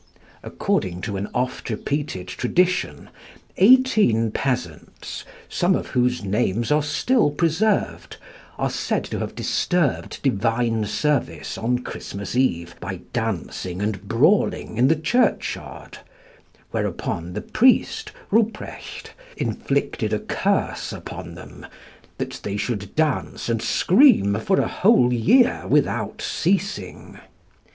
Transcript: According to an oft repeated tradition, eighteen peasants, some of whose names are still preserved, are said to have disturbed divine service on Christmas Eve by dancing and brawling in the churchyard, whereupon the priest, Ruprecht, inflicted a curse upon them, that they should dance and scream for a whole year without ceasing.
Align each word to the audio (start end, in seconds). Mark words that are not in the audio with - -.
According 0.41 1.01
to 1.01 1.15
an 1.15 1.29
oft 1.31 1.69
repeated 1.69 2.27
tradition, 2.27 3.11
eighteen 3.57 4.31
peasants, 4.31 5.25
some 5.47 5.75
of 5.75 5.89
whose 5.89 6.23
names 6.23 6.71
are 6.71 6.81
still 6.81 7.29
preserved, 7.29 8.17
are 8.57 8.71
said 8.71 9.03
to 9.03 9.19
have 9.19 9.35
disturbed 9.35 10.19
divine 10.23 10.85
service 10.85 11.55
on 11.55 11.83
Christmas 11.83 12.35
Eve 12.35 12.73
by 12.79 13.01
dancing 13.13 13.79
and 13.79 14.07
brawling 14.07 14.75
in 14.79 14.87
the 14.87 14.95
churchyard, 14.95 15.99
whereupon 16.71 17.33
the 17.33 17.41
priest, 17.41 18.11
Ruprecht, 18.31 19.11
inflicted 19.37 20.13
a 20.13 20.19
curse 20.19 20.91
upon 20.91 21.35
them, 21.35 21.67
that 22.17 22.39
they 22.41 22.57
should 22.57 22.95
dance 22.95 23.49
and 23.49 23.61
scream 23.61 24.39
for 24.39 24.59
a 24.59 24.67
whole 24.67 25.13
year 25.13 25.65
without 25.67 26.23
ceasing. 26.23 27.19